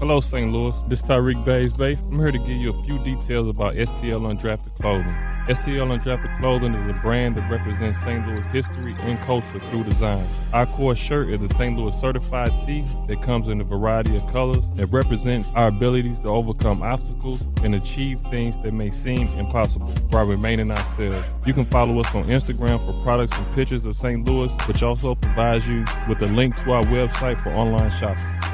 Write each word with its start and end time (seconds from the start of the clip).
Hello, 0.00 0.20
St. 0.20 0.52
Louis. 0.52 0.76
This 0.86 1.02
is 1.02 1.08
Tyreek 1.08 1.44
Bays 1.44 1.72
Bay. 1.72 1.94
I'm 1.94 2.20
here 2.20 2.30
to 2.30 2.38
give 2.38 2.50
you 2.50 2.70
a 2.70 2.82
few 2.84 3.02
details 3.02 3.48
about 3.48 3.74
STL 3.74 4.32
Undrafted 4.32 4.72
Clothing. 4.76 5.12
STL 5.48 5.98
Undrafted 5.98 6.38
Clothing 6.38 6.72
is 6.74 6.88
a 6.88 6.92
brand 7.00 7.34
that 7.34 7.50
represents 7.50 7.98
St. 7.98 8.24
Louis 8.24 8.44
history 8.52 8.94
and 9.00 9.20
culture 9.22 9.58
through 9.58 9.82
design. 9.82 10.24
Our 10.52 10.66
core 10.66 10.94
shirt 10.94 11.30
is 11.30 11.42
a 11.50 11.52
St. 11.52 11.76
Louis 11.76 11.98
certified 11.98 12.52
tee 12.64 12.84
that 13.08 13.22
comes 13.22 13.48
in 13.48 13.60
a 13.60 13.64
variety 13.64 14.16
of 14.16 14.24
colors 14.28 14.64
that 14.76 14.86
represents 14.86 15.50
our 15.56 15.66
abilities 15.66 16.20
to 16.20 16.28
overcome 16.28 16.80
obstacles 16.80 17.44
and 17.64 17.74
achieve 17.74 18.20
things 18.30 18.56
that 18.58 18.72
may 18.72 18.92
seem 18.92 19.26
impossible 19.36 19.90
while 20.10 20.26
remaining 20.26 20.70
ourselves. 20.70 21.26
You 21.44 21.54
can 21.54 21.64
follow 21.64 21.98
us 21.98 22.14
on 22.14 22.28
Instagram 22.28 22.78
for 22.86 22.92
products 23.02 23.36
and 23.36 23.52
pictures 23.52 23.84
of 23.84 23.96
St. 23.96 24.24
Louis, 24.24 24.52
which 24.68 24.84
also 24.84 25.16
provides 25.16 25.66
you 25.66 25.84
with 26.08 26.22
a 26.22 26.28
link 26.28 26.54
to 26.62 26.70
our 26.70 26.84
website 26.84 27.42
for 27.42 27.50
online 27.50 27.90
shopping. 27.98 28.47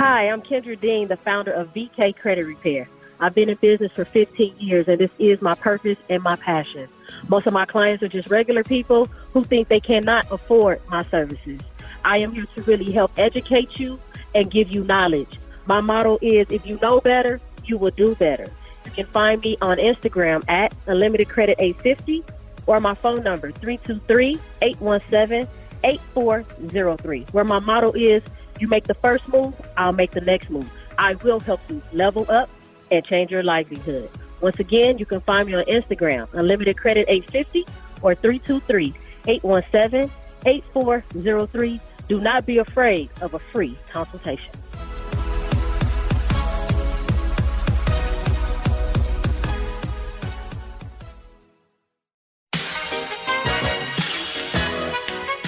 Hi, 0.00 0.30
I'm 0.30 0.40
Kendra 0.40 0.80
Dean, 0.80 1.08
the 1.08 1.18
founder 1.18 1.52
of 1.52 1.74
VK 1.74 2.16
Credit 2.16 2.46
Repair. 2.46 2.88
I've 3.20 3.34
been 3.34 3.50
in 3.50 3.58
business 3.58 3.92
for 3.92 4.06
15 4.06 4.54
years, 4.58 4.88
and 4.88 4.98
this 4.98 5.10
is 5.18 5.42
my 5.42 5.54
purpose 5.54 5.98
and 6.08 6.22
my 6.22 6.36
passion. 6.36 6.88
Most 7.28 7.46
of 7.46 7.52
my 7.52 7.66
clients 7.66 8.02
are 8.02 8.08
just 8.08 8.30
regular 8.30 8.64
people 8.64 9.10
who 9.34 9.44
think 9.44 9.68
they 9.68 9.78
cannot 9.78 10.24
afford 10.32 10.80
my 10.88 11.04
services. 11.10 11.60
I 12.02 12.16
am 12.16 12.32
here 12.32 12.46
to 12.54 12.62
really 12.62 12.90
help 12.90 13.12
educate 13.18 13.78
you 13.78 14.00
and 14.34 14.50
give 14.50 14.70
you 14.70 14.84
knowledge. 14.84 15.38
My 15.66 15.82
motto 15.82 16.18
is 16.22 16.46
if 16.48 16.64
you 16.64 16.78
know 16.80 17.02
better, 17.02 17.38
you 17.66 17.76
will 17.76 17.90
do 17.90 18.14
better. 18.14 18.50
You 18.86 18.92
can 18.92 19.04
find 19.04 19.42
me 19.42 19.58
on 19.60 19.76
Instagram 19.76 20.48
at 20.48 20.74
Unlimited 20.86 21.28
Credit 21.28 21.56
850 21.58 22.24
or 22.64 22.80
my 22.80 22.94
phone 22.94 23.22
number 23.22 23.52
323 23.52 24.40
817 24.62 25.46
8403, 25.84 27.26
where 27.32 27.44
my 27.44 27.58
motto 27.58 27.92
is 27.92 28.22
you 28.60 28.68
make 28.68 28.84
the 28.84 28.94
first 28.94 29.26
move, 29.28 29.54
I'll 29.76 29.92
make 29.92 30.12
the 30.12 30.20
next 30.20 30.50
move. 30.50 30.70
I 30.98 31.14
will 31.14 31.40
help 31.40 31.60
you 31.68 31.80
level 31.92 32.26
up 32.30 32.50
and 32.90 33.04
change 33.04 33.30
your 33.30 33.42
livelihood. 33.42 34.10
Once 34.40 34.58
again, 34.58 34.98
you 34.98 35.06
can 35.06 35.20
find 35.20 35.46
me 35.46 35.54
on 35.54 35.64
Instagram, 35.64 36.28
Unlimited 36.32 36.76
Credit 36.76 37.06
850 37.08 37.66
or 38.02 38.14
323 38.14 38.94
817 39.26 40.10
8403. 40.46 41.80
Do 42.08 42.20
not 42.20 42.46
be 42.46 42.58
afraid 42.58 43.10
of 43.20 43.34
a 43.34 43.38
free 43.38 43.76
consultation. 43.92 44.50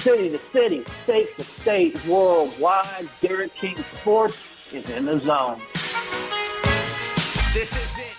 City 0.03 0.29
to 0.31 0.39
city, 0.51 0.83
state 1.03 1.33
to 1.37 1.43
state, 1.43 2.05
worldwide. 2.07 3.07
Derek 3.21 3.55
King 3.55 3.77
Sports 3.77 4.35
is 4.73 4.89
in 4.89 5.05
the 5.05 5.17
zone. 5.21 5.61
This 7.53 7.71
is 7.71 7.99
it. 7.99 8.17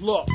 Look, 0.00 0.28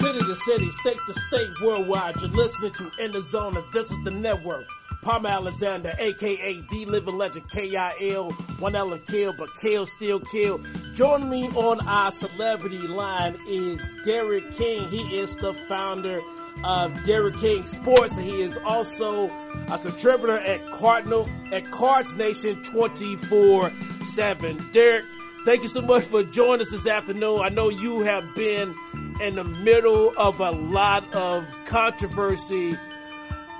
city 0.00 0.18
to 0.18 0.36
city, 0.36 0.70
state 0.70 0.96
to 1.06 1.12
state, 1.12 1.48
worldwide. 1.62 2.16
You're 2.22 2.30
listening 2.30 2.72
to 2.72 2.90
In 3.04 3.12
the 3.12 3.20
Zone, 3.20 3.54
and 3.54 3.64
this 3.74 3.90
is 3.90 4.02
the 4.04 4.10
network. 4.10 4.66
Palmer 5.02 5.30
Alexander, 5.30 5.92
aka 5.98 6.60
the 6.70 6.84
living 6.84 7.16
legend, 7.16 7.48
KIL, 7.50 8.30
one 8.58 8.76
L 8.76 8.92
and 8.92 9.04
kill, 9.06 9.32
but 9.32 9.48
kill 9.56 9.86
still 9.86 10.20
kill. 10.20 10.60
Joining 10.94 11.30
me 11.30 11.48
on 11.48 11.80
our 11.86 12.10
celebrity 12.10 12.86
line 12.86 13.36
is 13.48 13.82
Derek 14.04 14.52
King. 14.52 14.86
He 14.88 15.18
is 15.18 15.36
the 15.36 15.54
founder 15.68 16.18
of 16.64 17.04
Derek 17.04 17.38
King 17.38 17.64
Sports, 17.64 18.18
and 18.18 18.26
he 18.26 18.42
is 18.42 18.58
also 18.58 19.30
a 19.68 19.78
contributor 19.78 20.38
at 20.38 20.70
Cardinal 20.70 21.28
at 21.52 21.64
Cards 21.70 22.16
Nation 22.16 22.62
24-7. 22.62 24.72
Derek, 24.72 25.04
thank 25.46 25.62
you 25.62 25.68
so 25.68 25.80
much 25.80 26.04
for 26.04 26.22
joining 26.24 26.66
us 26.66 26.70
this 26.70 26.86
afternoon. 26.86 27.40
I 27.40 27.48
know 27.48 27.70
you 27.70 28.00
have 28.00 28.34
been 28.34 28.74
in 29.22 29.34
the 29.34 29.44
middle 29.44 30.12
of 30.18 30.40
a 30.40 30.50
lot 30.50 31.10
of 31.14 31.46
controversy 31.64 32.76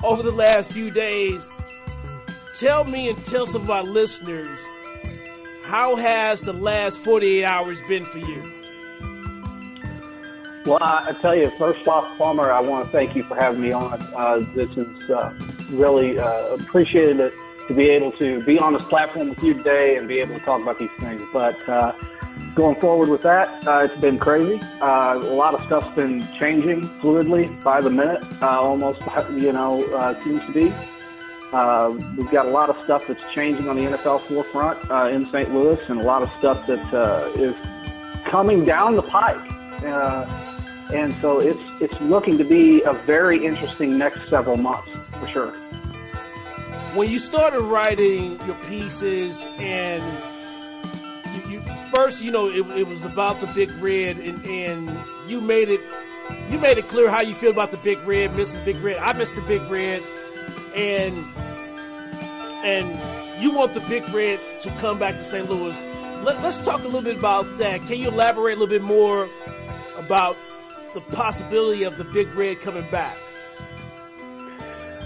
over 0.03 0.23
the 0.23 0.33
last 0.33 0.73
few 0.73 0.91
days. 0.91 1.49
Tell 2.59 2.85
me 2.85 3.09
and 3.09 3.27
tell 3.27 3.47
some 3.47 3.63
of 3.63 3.71
our 3.71 3.85
listeners 3.85 4.59
how 5.63 5.97
has 5.97 6.41
the 6.41 6.53
last 6.53 6.99
48 6.99 7.45
hours 7.45 7.81
been 7.89 8.05
for 8.05 8.19
you? 8.19 8.53
Well, 10.67 10.79
I, 10.83 11.13
tell 11.23 11.35
you, 11.35 11.49
first 11.59 11.87
off, 11.89 12.19
Palmer, 12.19 12.51
I 12.51 12.61
want 12.61 12.85
to 12.85 12.93
thank 12.93 13.17
you 13.17 13.23
for 13.23 13.35
having 13.35 13.61
me 13.61 13.73
on. 13.73 13.95
Uh, 14.15 14.45
this 14.55 14.69
is 14.77 15.09
uh, 15.09 15.33
really 15.71 16.19
uh, 16.19 16.55
appreciated 16.55 17.19
it 17.21 17.33
to 17.69 17.75
be 17.75 17.89
able 17.89 18.13
to 18.13 18.43
be 18.43 18.59
on 18.59 18.73
this 18.73 18.83
platform 18.83 19.31
with 19.31 19.43
you 19.43 19.55
today 19.55 19.97
and 19.97 20.07
be 20.09 20.19
able 20.19 20.39
to 20.39 20.45
talk 20.45 20.61
about 20.61 20.79
these 20.79 20.91
things. 20.99 21.23
But 21.33 21.57
uh, 21.69 21.93
going 22.55 22.77
forward 22.81 23.09
with 23.09 23.23
that, 23.23 23.67
uh, 23.67 23.83
it's 23.85 23.97
been 24.01 24.19
crazy. 24.19 24.61
Uh, 24.81 25.19
a 25.23 25.35
lot 25.35 25.55
of 25.55 25.63
stuff's 25.65 25.95
been 25.95 26.27
changing 26.39 26.83
fluidly 27.01 27.63
by 27.63 27.81
the 27.81 27.91
minute, 27.91 28.23
uh, 28.43 28.61
almost, 28.61 29.01
you 29.31 29.53
know, 29.53 29.85
uh, 29.95 30.23
seems 30.23 30.45
to 30.47 30.53
be. 30.53 30.73
Uh, 31.53 31.91
we've 32.17 32.31
got 32.31 32.47
a 32.47 32.51
lot 32.51 32.71
of 32.71 32.81
stuff 32.85 33.07
that's 33.09 33.33
changing 33.33 33.69
on 33.69 33.77
the 33.77 33.83
NFL 33.83 34.21
forefront 34.23 34.79
uh, 34.91 35.09
in 35.09 35.27
St. 35.33 35.53
Louis, 35.53 35.81
and 35.89 36.01
a 36.01 36.05
lot 36.05 36.23
of 36.23 36.31
stuff 36.39 36.67
that 36.67 36.81
is 37.37 37.55
coming 38.25 38.65
down 38.65 38.95
the 38.95 39.03
pike. 39.03 39.51
And 40.93 41.15
so 41.21 41.39
it's 41.39 41.61
it's 41.81 42.01
looking 42.01 42.37
to 42.39 42.45
be 42.45 42.83
a 42.83 42.93
very 42.93 43.45
interesting 43.45 43.97
next 43.97 44.29
several 44.29 44.57
months 44.57 44.91
for 45.13 45.29
sure. 45.29 45.53
When 46.95 47.09
you 47.09 47.21
started 47.21 47.61
writing 47.61 48.41
your 48.45 48.57
pieces 48.69 49.41
and 49.59 50.03
first, 51.95 52.23
you 52.23 52.31
know, 52.31 52.47
it, 52.49 52.67
it 52.79 52.89
was 52.89 53.05
about 53.05 53.41
the 53.41 53.47
Big 53.49 53.71
Red, 53.81 54.19
and, 54.19 54.45
and 54.45 54.91
you 55.29 55.41
made 55.41 55.69
it 55.69 55.81
you 56.49 56.59
made 56.59 56.79
it 56.79 56.89
clear 56.89 57.11
how 57.11 57.23
you 57.23 57.35
feel 57.35 57.51
about 57.51 57.71
the 57.71 57.77
Big 57.79 57.99
Red, 58.07 58.37
missing 58.37 58.65
Big 58.65 58.77
Red. 58.79 58.97
I 58.99 59.13
miss 59.13 59.33
the 59.33 59.43
Big 59.43 59.63
Red, 59.63 60.03
and 60.75 61.17
and 62.65 63.43
you 63.43 63.53
want 63.53 63.75
the 63.75 63.81
Big 63.81 64.09
Red 64.11 64.39
to 64.61 64.71
come 64.81 64.99
back 64.99 65.15
to 65.15 65.25
St. 65.25 65.49
Louis. 65.49 65.79
Let, 66.23 66.37
us 66.39 66.63
talk 66.63 66.81
a 66.81 66.85
little 66.85 67.03
bit 67.03 67.17
about 67.17 67.59
that. 67.59 67.81
Can 67.87 67.99
you 67.99 68.09
elaborate 68.09 68.57
a 68.57 68.61
little 68.61 68.67
bit 68.67 68.83
more 68.83 69.29
about 69.97 70.37
the 70.93 71.01
possibility 71.01 71.85
of 71.85 71.97
the 71.97 72.05
Big 72.05 72.29
Red 72.35 72.61
coming 72.61 72.89
back? 72.91 73.17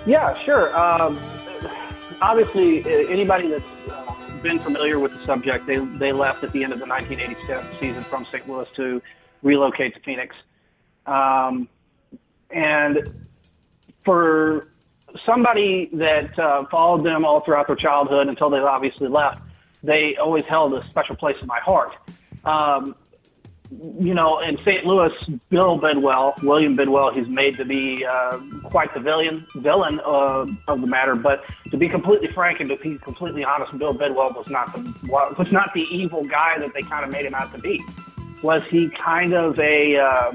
Yeah, 0.04 0.34
sure. 0.42 0.76
Um, 0.76 1.18
obviously, 2.20 2.84
anybody 3.08 3.48
that's 3.48 3.64
uh, 3.88 4.03
been 4.44 4.58
familiar 4.60 4.98
with 4.98 5.14
the 5.14 5.24
subject, 5.24 5.66
they, 5.66 5.78
they 5.78 6.12
left 6.12 6.44
at 6.44 6.52
the 6.52 6.62
end 6.62 6.72
of 6.72 6.78
the 6.78 6.86
1987 6.86 7.80
season 7.80 8.04
from 8.04 8.26
St. 8.26 8.46
Louis 8.46 8.68
to 8.76 9.02
relocate 9.42 9.94
to 9.94 10.00
Phoenix. 10.00 10.36
Um, 11.06 11.66
and 12.50 13.24
for 14.04 14.68
somebody 15.24 15.88
that 15.94 16.38
uh, 16.38 16.66
followed 16.66 17.02
them 17.02 17.24
all 17.24 17.40
throughout 17.40 17.66
their 17.66 17.76
childhood 17.76 18.28
until 18.28 18.50
they 18.50 18.58
obviously 18.58 19.08
left, 19.08 19.42
they 19.82 20.14
always 20.16 20.44
held 20.44 20.74
a 20.74 20.88
special 20.90 21.16
place 21.16 21.36
in 21.40 21.46
my 21.46 21.60
heart. 21.60 21.96
Um, 22.44 22.94
you 24.00 24.14
know, 24.14 24.40
in 24.40 24.58
St. 24.58 24.84
Louis, 24.84 25.12
Bill 25.48 25.76
Bidwell, 25.76 26.34
William 26.42 26.76
Bidwell, 26.76 27.14
he's 27.14 27.28
made 27.28 27.56
to 27.56 27.64
be 27.64 28.04
uh, 28.04 28.38
quite 28.64 28.92
the 28.94 29.00
villain 29.00 29.46
villain 29.56 30.00
uh, 30.00 30.46
of 30.68 30.80
the 30.80 30.86
matter. 30.86 31.14
But 31.14 31.44
to 31.70 31.76
be 31.76 31.88
completely 31.88 32.28
frank 32.28 32.60
and 32.60 32.68
to 32.68 32.76
be 32.76 32.98
completely 32.98 33.44
honest, 33.44 33.76
Bill 33.78 33.94
Bidwell 33.94 34.32
was 34.34 34.48
not 34.48 34.72
the 34.72 34.94
was 35.08 35.52
not 35.52 35.72
the 35.74 35.82
evil 35.82 36.24
guy 36.24 36.58
that 36.58 36.72
they 36.74 36.82
kind 36.82 37.04
of 37.04 37.10
made 37.10 37.24
him 37.24 37.34
out 37.34 37.52
to 37.54 37.58
be. 37.60 37.82
Was 38.42 38.64
he 38.64 38.88
kind 38.90 39.32
of 39.32 39.58
a 39.58 39.96
uh, 39.96 40.32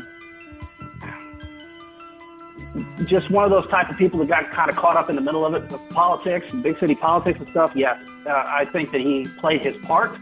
just 3.06 3.30
one 3.30 3.46
of 3.46 3.52
those 3.52 3.70
type 3.70 3.90
of 3.90 3.98
people 3.98 4.20
that 4.20 4.28
got 4.28 4.52
kind 4.52 4.70
of 4.70 4.76
caught 4.76 4.96
up 4.96 5.10
in 5.10 5.16
the 5.16 5.22
middle 5.22 5.46
of 5.46 5.54
it, 5.54 5.70
with 5.72 5.90
politics, 5.90 6.52
big 6.52 6.78
city 6.80 6.96
politics 6.96 7.40
and 7.40 7.50
stuff? 7.50 7.76
Yes, 7.76 8.00
uh, 8.26 8.44
I 8.48 8.66
think 8.66 8.92
that 8.92 9.02
he 9.02 9.26
played 9.40 9.62
his 9.62 9.78
part. 9.78 10.18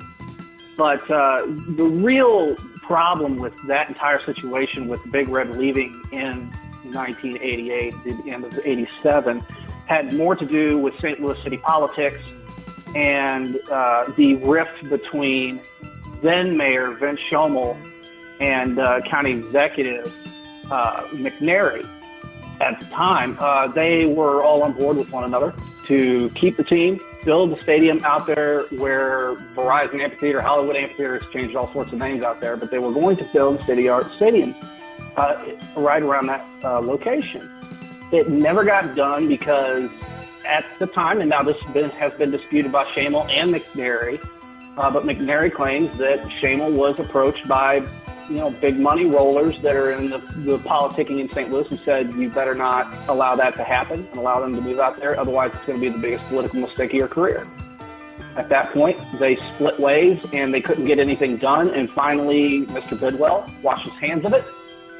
But 0.77 1.09
uh, 1.09 1.45
the 1.75 1.85
real 1.85 2.55
problem 2.87 3.35
with 3.35 3.53
that 3.67 3.89
entire 3.89 4.17
situation 4.17 4.87
with 4.87 4.99
Big 5.11 5.27
Red 5.27 5.57
leaving 5.57 6.01
in 6.13 6.49
1988, 6.83 7.93
the 8.03 8.31
end 8.31 8.45
of 8.45 8.57
87, 8.63 9.43
had 9.85 10.13
more 10.13 10.35
to 10.35 10.45
do 10.45 10.77
with 10.77 10.97
St. 10.99 11.21
Louis 11.21 11.37
city 11.43 11.57
politics 11.57 12.21
and 12.95 13.59
uh, 13.69 14.09
the 14.15 14.35
rift 14.35 14.89
between 14.89 15.59
then 16.21 16.55
Mayor 16.55 16.91
Vince 16.91 17.19
Schoemehl 17.19 17.77
and 18.39 18.79
uh, 18.79 19.01
County 19.01 19.31
Executive 19.31 20.13
uh, 20.71 21.03
McNary. 21.07 21.87
At 22.61 22.79
the 22.79 22.85
time, 22.87 23.37
uh, 23.39 23.67
they 23.67 24.05
were 24.05 24.41
all 24.41 24.63
on 24.63 24.71
board 24.73 24.97
with 24.97 25.11
one 25.11 25.25
another 25.25 25.53
to 25.87 26.29
keep 26.31 26.57
the 26.57 26.63
team, 26.63 26.99
build 27.23 27.51
the 27.51 27.61
stadium 27.61 28.03
out 28.03 28.27
there 28.27 28.63
where 28.65 29.35
Verizon 29.55 30.01
Amphitheater, 30.01 30.41
Hollywood 30.41 30.75
Amphitheater 30.75 31.19
has 31.19 31.31
changed 31.31 31.55
all 31.55 31.71
sorts 31.71 31.91
of 31.93 31.99
names 31.99 32.23
out 32.23 32.41
there, 32.41 32.57
but 32.57 32.71
they 32.71 32.79
were 32.79 32.91
going 32.91 33.17
to 33.17 33.23
build 33.25 33.63
city 33.63 33.87
art 33.87 34.11
stadium 34.15 34.55
uh, 35.15 35.43
right 35.75 36.03
around 36.03 36.27
that 36.27 36.45
uh, 36.63 36.79
location. 36.79 37.49
It 38.11 38.29
never 38.29 38.63
got 38.63 38.95
done 38.95 39.27
because 39.27 39.89
at 40.45 40.65
the 40.79 40.87
time, 40.87 41.19
and 41.19 41.29
now 41.29 41.41
this 41.43 41.61
been, 41.73 41.89
has 41.91 42.13
been 42.13 42.31
disputed 42.31 42.71
by 42.71 42.85
Schoemehl 42.85 43.29
and 43.29 43.53
McNary, 43.53 44.25
uh, 44.77 44.91
but 44.91 45.03
McNary 45.03 45.53
claims 45.53 45.95
that 45.97 46.19
Schoemehl 46.21 46.71
was 46.71 46.99
approached 46.99 47.47
by 47.47 47.85
you 48.29 48.35
know, 48.35 48.49
big 48.49 48.79
money 48.79 49.05
rollers 49.05 49.59
that 49.61 49.75
are 49.75 49.91
in 49.91 50.09
the, 50.09 50.17
the 50.17 50.59
politicking 50.59 51.19
in 51.19 51.29
St. 51.29 51.49
Louis 51.51 51.67
and 51.69 51.79
said, 51.79 52.13
you 52.13 52.29
better 52.29 52.53
not 52.53 52.91
allow 53.07 53.35
that 53.35 53.53
to 53.55 53.63
happen 53.63 54.07
and 54.07 54.17
allow 54.17 54.39
them 54.39 54.53
to 54.55 54.61
move 54.61 54.79
out 54.79 54.97
there. 54.97 55.19
Otherwise, 55.19 55.51
it's 55.53 55.63
going 55.63 55.79
to 55.79 55.81
be 55.81 55.89
the 55.89 55.97
biggest 55.97 56.25
political 56.27 56.59
mistake 56.59 56.91
of 56.91 56.95
your 56.97 57.07
career. 57.07 57.47
At 58.35 58.49
that 58.49 58.71
point, 58.71 58.97
they 59.17 59.37
split 59.37 59.79
ways 59.79 60.19
and 60.33 60.53
they 60.53 60.61
couldn't 60.61 60.85
get 60.85 60.99
anything 60.99 61.37
done. 61.37 61.69
And 61.69 61.89
finally, 61.89 62.65
Mr. 62.67 62.99
Bidwell 62.99 63.51
washed 63.63 63.85
his 63.85 63.93
hands 63.93 64.25
of 64.25 64.33
it, 64.33 64.43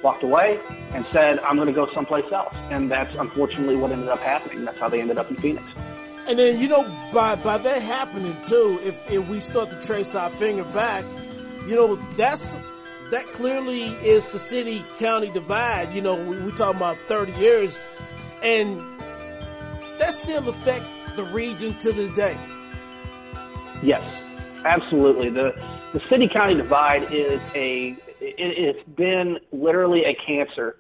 walked 0.01 0.23
away, 0.23 0.59
and 0.93 1.05
said, 1.07 1.39
I'm 1.39 1.55
going 1.55 1.67
to 1.67 1.73
go 1.73 1.91
someplace 1.93 2.31
else. 2.31 2.55
And 2.71 2.89
that's 2.89 3.13
unfortunately 3.15 3.75
what 3.75 3.91
ended 3.91 4.09
up 4.09 4.19
happening. 4.19 4.65
That's 4.65 4.79
how 4.79 4.89
they 4.89 5.01
ended 5.01 5.17
up 5.17 5.29
in 5.29 5.35
Phoenix. 5.35 5.63
And 6.27 6.39
then, 6.39 6.59
you 6.59 6.67
know, 6.67 6.83
by, 7.13 7.35
by 7.35 7.57
that 7.57 7.81
happening 7.81 8.35
too, 8.41 8.79
if, 8.83 9.11
if 9.11 9.27
we 9.29 9.39
start 9.39 9.69
to 9.69 9.79
trace 9.81 10.15
our 10.15 10.29
finger 10.29 10.63
back, 10.65 11.05
you 11.67 11.75
know, 11.75 11.95
that's 12.15 12.59
that 13.11 13.25
clearly 13.27 13.83
is 14.05 14.27
the 14.27 14.39
city 14.39 14.83
county 14.99 15.29
divide. 15.29 15.93
You 15.93 16.01
know, 16.01 16.15
we, 16.15 16.37
we 16.37 16.51
talking 16.51 16.77
about 16.77 16.97
30 17.07 17.31
years, 17.33 17.77
and 18.41 18.79
that 19.99 20.13
still 20.13 20.47
affect 20.47 20.85
the 21.15 21.23
region 21.23 21.77
to 21.79 21.91
this 21.91 22.09
day. 22.11 22.37
Yes, 23.81 24.03
absolutely. 24.65 25.29
The 25.29 25.55
the 25.93 25.99
city 26.07 26.27
county 26.27 26.55
divide 26.55 27.11
is 27.13 27.41
a 27.55 27.95
it, 28.19 28.35
it's 28.37 28.89
been 28.89 29.39
literally 29.51 30.03
a 30.05 30.15
cancer 30.15 30.77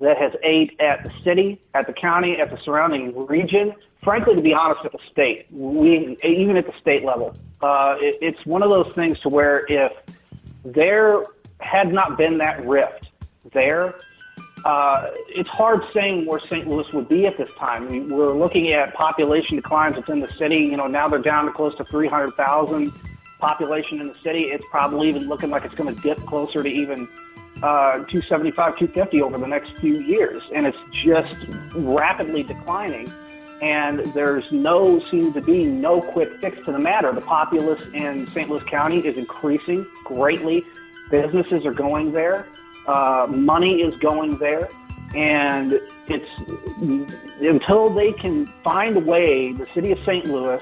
that 0.00 0.18
has 0.18 0.32
ate 0.42 0.78
at 0.80 1.04
the 1.04 1.12
city, 1.22 1.60
at 1.72 1.86
the 1.86 1.92
county, 1.92 2.36
at 2.36 2.50
the 2.50 2.58
surrounding 2.58 3.26
region. 3.26 3.72
Frankly, 4.02 4.34
to 4.34 4.42
be 4.42 4.52
honest, 4.52 4.84
at 4.84 4.92
the 4.92 4.98
state, 5.10 5.46
we 5.50 6.18
even 6.22 6.56
at 6.56 6.66
the 6.66 6.76
state 6.78 7.04
level, 7.04 7.34
uh, 7.62 7.96
it, 8.00 8.18
it's 8.20 8.44
one 8.44 8.62
of 8.62 8.70
those 8.70 8.92
things 8.94 9.18
to 9.20 9.28
where 9.28 9.64
if 9.68 9.92
there 10.64 11.22
had 11.60 11.92
not 11.92 12.16
been 12.16 12.38
that 12.38 12.64
rift 12.66 13.08
there, 13.52 13.94
uh, 14.64 15.10
it's 15.28 15.48
hard 15.50 15.82
saying 15.92 16.24
where 16.24 16.40
St. 16.40 16.66
Louis 16.66 16.90
would 16.92 17.08
be 17.08 17.26
at 17.26 17.36
this 17.36 17.52
time. 17.54 18.08
We're 18.08 18.32
looking 18.32 18.72
at 18.72 18.94
population 18.94 19.56
declines 19.56 19.96
within 19.96 20.20
the 20.20 20.28
city. 20.28 20.56
You 20.56 20.78
know, 20.78 20.86
now 20.86 21.06
they're 21.06 21.18
down 21.18 21.46
to 21.46 21.52
close 21.52 21.76
to 21.76 21.84
300,000 21.84 22.90
population 23.38 24.00
in 24.00 24.08
the 24.08 24.16
city. 24.22 24.44
It's 24.44 24.66
probably 24.70 25.08
even 25.08 25.28
looking 25.28 25.50
like 25.50 25.64
it's 25.64 25.74
going 25.74 25.94
to 25.94 26.00
dip 26.00 26.18
closer 26.24 26.62
to 26.62 26.68
even 26.68 27.06
uh, 27.62 27.98
275, 28.04 28.78
250 28.78 29.20
over 29.20 29.36
the 29.36 29.46
next 29.46 29.76
few 29.76 30.00
years. 30.00 30.42
And 30.54 30.66
it's 30.66 30.78
just 30.90 31.36
rapidly 31.74 32.42
declining. 32.42 33.12
And 33.60 34.00
there's 34.14 34.50
no, 34.50 34.98
seems 35.10 35.34
to 35.34 35.42
be 35.42 35.64
no 35.64 36.00
quick 36.00 36.40
fix 36.40 36.56
to 36.64 36.72
the 36.72 36.78
matter. 36.78 37.12
The 37.12 37.20
populace 37.20 37.82
in 37.92 38.26
St. 38.28 38.48
Louis 38.48 38.64
County 38.64 39.06
is 39.06 39.18
increasing 39.18 39.86
greatly. 40.04 40.64
Businesses 41.10 41.64
are 41.64 41.72
going 41.72 42.12
there. 42.12 42.46
Uh, 42.86 43.26
money 43.30 43.82
is 43.82 43.96
going 43.96 44.38
there. 44.38 44.68
And 45.14 45.80
it's 46.08 46.28
until 47.40 47.88
they 47.88 48.12
can 48.12 48.46
find 48.64 48.96
a 48.96 49.00
way, 49.00 49.52
the 49.52 49.66
city 49.66 49.92
of 49.92 49.98
St. 50.00 50.26
Louis 50.26 50.60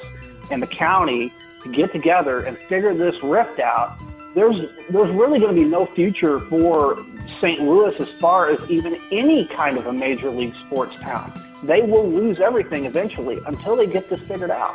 and 0.50 0.62
the 0.62 0.66
county 0.66 1.32
to 1.62 1.70
get 1.70 1.92
together 1.92 2.40
and 2.40 2.58
figure 2.58 2.94
this 2.94 3.22
rift 3.22 3.60
out, 3.60 3.98
there's 4.34 4.62
there's 4.90 5.10
really 5.10 5.38
going 5.38 5.54
to 5.54 5.60
be 5.60 5.68
no 5.68 5.86
future 5.86 6.40
for 6.40 7.04
St. 7.40 7.60
Louis 7.60 7.94
as 8.00 8.08
far 8.20 8.50
as 8.50 8.70
even 8.70 8.98
any 9.10 9.46
kind 9.46 9.78
of 9.78 9.86
a 9.86 9.92
major 9.92 10.30
league 10.30 10.54
sports 10.66 10.94
town. 11.00 11.32
They 11.62 11.82
will 11.82 12.08
lose 12.08 12.40
everything 12.40 12.86
eventually 12.86 13.40
until 13.46 13.76
they 13.76 13.86
get 13.86 14.08
this 14.08 14.20
figured 14.26 14.50
out. 14.50 14.74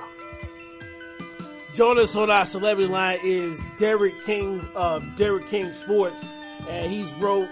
Joining 1.78 2.06
us 2.06 2.16
on 2.16 2.32
our 2.32 2.44
celebrity 2.44 2.92
line 2.92 3.20
is 3.24 3.62
Derek 3.78 4.24
King 4.24 4.68
of 4.74 5.16
Derek 5.16 5.46
King 5.46 5.72
Sports, 5.74 6.20
and 6.68 6.92
he's 6.92 7.14
wrote 7.14 7.48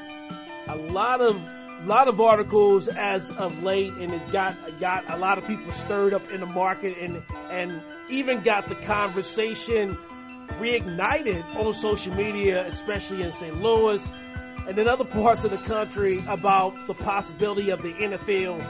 a 0.67 0.75
lot 0.75 1.21
of 1.21 1.39
lot 1.85 2.07
of 2.07 2.19
articles 2.19 2.87
as 2.87 3.29
of 3.29 3.61
late, 3.61 3.93
and 3.93 4.11
it's 4.11 4.25
got 4.31 4.55
got 4.79 5.07
a 5.11 5.17
lot 5.17 5.37
of 5.37 5.45
people 5.45 5.71
stirred 5.71 6.11
up 6.11 6.27
in 6.31 6.39
the 6.39 6.47
market, 6.47 6.97
and 6.97 7.21
and 7.51 7.79
even 8.09 8.41
got 8.41 8.67
the 8.67 8.73
conversation 8.73 9.95
reignited 10.59 11.43
on 11.57 11.75
social 11.75 12.15
media, 12.15 12.65
especially 12.65 13.21
in 13.21 13.31
St. 13.31 13.61
Louis 13.61 14.11
and 14.67 14.79
in 14.79 14.87
other 14.87 15.05
parts 15.05 15.43
of 15.43 15.51
the 15.51 15.57
country, 15.57 16.23
about 16.27 16.75
the 16.87 16.95
possibility 16.95 17.69
of 17.69 17.83
the 17.83 17.93
NFL 17.93 18.65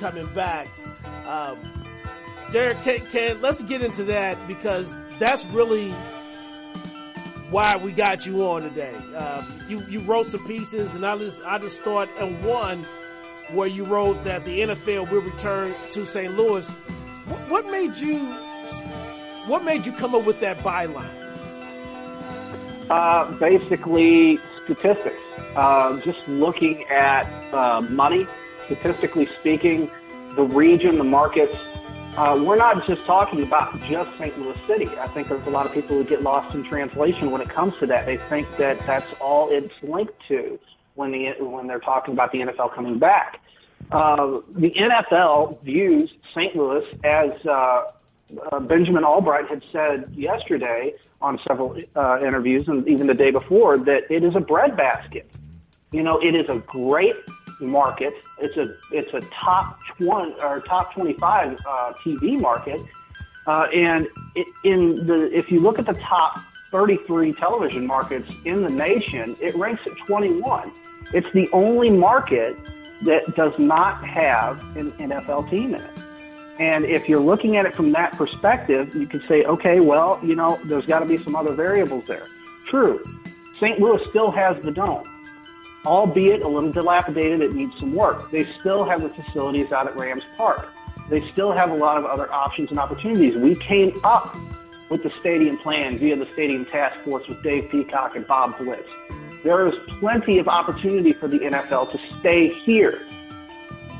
coming 0.00 0.26
back. 0.34 0.68
Um, 1.26 1.77
Derek, 2.50 2.82
can, 2.82 3.00
can, 3.06 3.40
let's 3.42 3.62
get 3.62 3.82
into 3.82 4.04
that 4.04 4.38
because 4.48 4.96
that's 5.18 5.44
really 5.46 5.92
why 7.50 7.76
we 7.76 7.92
got 7.92 8.26
you 8.26 8.46
on 8.46 8.62
today. 8.62 8.94
Uh, 9.14 9.42
you 9.68 9.84
you 9.88 10.00
wrote 10.00 10.26
some 10.26 10.46
pieces, 10.46 10.94
and 10.94 11.04
I 11.04 11.16
just 11.18 11.42
I 11.44 11.58
just 11.58 11.82
thought 11.82 12.08
in 12.20 12.42
one 12.42 12.84
where 13.50 13.68
you 13.68 13.84
wrote 13.84 14.22
that 14.24 14.44
the 14.44 14.60
NFL 14.60 15.10
will 15.10 15.22
return 15.22 15.74
to 15.90 16.04
St. 16.04 16.36
Louis. 16.36 16.68
What, 16.68 17.50
what 17.50 17.66
made 17.70 17.96
you 17.96 18.18
what 19.46 19.64
made 19.64 19.86
you 19.86 19.92
come 19.92 20.14
up 20.14 20.24
with 20.24 20.40
that 20.40 20.58
byline? 20.58 21.08
Uh, 22.90 23.30
basically, 23.32 24.38
statistics. 24.64 25.22
Uh, 25.56 25.98
just 26.00 26.26
looking 26.28 26.84
at 26.84 27.24
uh, 27.52 27.80
money, 27.80 28.26
statistically 28.66 29.26
speaking, 29.26 29.90
the 30.34 30.44
region, 30.44 30.98
the 30.98 31.04
markets, 31.04 31.58
uh, 32.16 32.42
we're 32.42 32.56
not 32.56 32.86
just 32.86 33.04
talking 33.04 33.42
about 33.42 33.80
just 33.82 34.10
St. 34.18 34.38
Louis 34.38 34.56
City. 34.66 34.88
I 34.98 35.06
think 35.06 35.28
there's 35.28 35.46
a 35.46 35.50
lot 35.50 35.66
of 35.66 35.72
people 35.72 35.96
who 35.96 36.04
get 36.04 36.22
lost 36.22 36.54
in 36.54 36.64
translation 36.64 37.30
when 37.30 37.40
it 37.40 37.48
comes 37.48 37.78
to 37.78 37.86
that. 37.86 38.06
They 38.06 38.16
think 38.16 38.48
that 38.56 38.78
that's 38.80 39.06
all 39.20 39.50
it's 39.50 39.74
linked 39.82 40.14
to 40.28 40.58
when 40.94 41.12
the 41.12 41.32
when 41.38 41.66
they're 41.66 41.78
talking 41.78 42.14
about 42.14 42.32
the 42.32 42.38
NFL 42.38 42.74
coming 42.74 42.98
back. 42.98 43.40
Uh, 43.92 44.40
the 44.50 44.70
NFL 44.70 45.62
views 45.62 46.12
St. 46.34 46.54
Louis 46.54 46.84
as 47.04 47.30
uh, 47.46 47.84
uh, 48.52 48.60
Benjamin 48.60 49.04
Albright 49.04 49.48
had 49.48 49.62
said 49.72 50.12
yesterday 50.14 50.94
on 51.22 51.38
several 51.46 51.78
uh, 51.96 52.18
interviews 52.20 52.68
and 52.68 52.86
even 52.86 53.06
the 53.06 53.14
day 53.14 53.30
before 53.30 53.78
that 53.78 54.04
it 54.10 54.22
is 54.24 54.36
a 54.36 54.40
breadbasket. 54.40 55.30
You 55.92 56.02
know, 56.02 56.18
it 56.18 56.34
is 56.34 56.46
a 56.50 56.58
great 56.58 57.16
market. 57.60 58.14
It's 58.38 58.56
a 58.56 58.76
it's 58.92 59.12
a 59.14 59.20
top 59.32 59.80
twenty 59.98 60.34
or 60.40 60.60
top 60.60 60.94
twenty 60.94 61.14
five 61.14 61.58
uh, 61.66 61.92
TV 61.94 62.40
market, 62.40 62.80
uh, 63.46 63.66
and 63.74 64.08
it, 64.34 64.46
in 64.64 65.06
the 65.06 65.36
if 65.36 65.50
you 65.50 65.60
look 65.60 65.78
at 65.78 65.86
the 65.86 65.94
top 65.94 66.40
thirty 66.70 66.96
three 67.06 67.32
television 67.32 67.86
markets 67.86 68.30
in 68.44 68.62
the 68.62 68.70
nation, 68.70 69.36
it 69.40 69.54
ranks 69.54 69.82
at 69.86 69.96
twenty 69.98 70.32
one. 70.32 70.70
It's 71.12 71.30
the 71.32 71.48
only 71.52 71.90
market 71.90 72.56
that 73.02 73.34
does 73.34 73.58
not 73.58 74.04
have 74.04 74.60
an 74.76 74.92
NFL 74.92 75.48
team 75.50 75.74
in 75.74 75.80
it. 75.80 75.90
And 76.58 76.84
if 76.84 77.08
you're 77.08 77.20
looking 77.20 77.56
at 77.56 77.66
it 77.66 77.76
from 77.76 77.92
that 77.92 78.12
perspective, 78.12 78.94
you 78.94 79.06
can 79.06 79.22
say, 79.28 79.44
okay, 79.44 79.78
well, 79.78 80.18
you 80.24 80.34
know, 80.34 80.58
there's 80.64 80.86
got 80.86 80.98
to 80.98 81.06
be 81.06 81.16
some 81.16 81.36
other 81.36 81.52
variables 81.52 82.04
there. 82.06 82.26
True. 82.66 83.02
St. 83.60 83.78
Louis 83.78 84.04
still 84.08 84.32
has 84.32 84.60
the 84.62 84.72
dome 84.72 85.08
albeit 85.84 86.42
a 86.42 86.48
little 86.48 86.72
dilapidated, 86.72 87.42
it 87.42 87.54
needs 87.54 87.72
some 87.78 87.94
work. 87.94 88.30
They 88.30 88.44
still 88.60 88.84
have 88.84 89.02
the 89.02 89.10
facilities 89.10 89.72
out 89.72 89.86
at 89.86 89.96
Rams 89.96 90.24
Park. 90.36 90.68
They 91.08 91.26
still 91.30 91.52
have 91.52 91.70
a 91.70 91.76
lot 91.76 91.96
of 91.96 92.04
other 92.04 92.30
options 92.32 92.70
and 92.70 92.78
opportunities. 92.78 93.36
We 93.36 93.54
came 93.54 93.98
up 94.04 94.36
with 94.88 95.02
the 95.02 95.10
stadium 95.10 95.58
plan 95.58 95.98
via 95.98 96.16
the 96.16 96.30
stadium 96.32 96.64
task 96.64 96.98
force 97.00 97.26
with 97.28 97.42
Dave 97.42 97.70
Peacock 97.70 98.16
and 98.16 98.26
Bob 98.26 98.56
Blitz. 98.58 98.88
There 99.42 99.66
is 99.66 99.74
plenty 100.00 100.38
of 100.38 100.48
opportunity 100.48 101.12
for 101.12 101.28
the 101.28 101.38
NFL 101.38 101.92
to 101.92 102.00
stay 102.18 102.48
here. 102.48 103.02